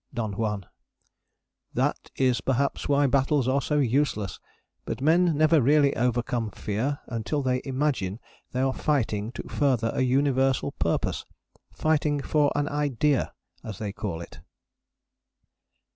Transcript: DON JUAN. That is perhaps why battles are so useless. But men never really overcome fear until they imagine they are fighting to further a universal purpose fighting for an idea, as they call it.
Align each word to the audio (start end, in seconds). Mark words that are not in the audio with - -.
DON 0.15 0.33
JUAN. 0.33 0.65
That 1.75 2.09
is 2.15 2.41
perhaps 2.41 2.89
why 2.89 3.05
battles 3.05 3.47
are 3.47 3.61
so 3.61 3.77
useless. 3.77 4.39
But 4.83 4.99
men 4.99 5.37
never 5.37 5.61
really 5.61 5.95
overcome 5.95 6.49
fear 6.49 6.97
until 7.05 7.43
they 7.43 7.61
imagine 7.63 8.19
they 8.51 8.61
are 8.61 8.73
fighting 8.73 9.31
to 9.33 9.43
further 9.47 9.91
a 9.93 10.01
universal 10.01 10.71
purpose 10.71 11.23
fighting 11.71 12.19
for 12.19 12.51
an 12.55 12.67
idea, 12.67 13.31
as 13.63 13.77
they 13.77 13.93
call 13.93 14.21
it. 14.21 14.39